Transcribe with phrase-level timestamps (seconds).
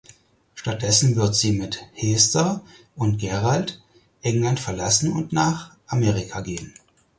[0.55, 2.63] Stattdessen wird sie mit Hester
[2.95, 3.79] und Gerald
[4.23, 6.73] England verlassen und nach Amerika gehen.